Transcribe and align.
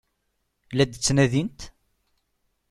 La 0.75 0.85
t-ttnadint? 0.85 1.59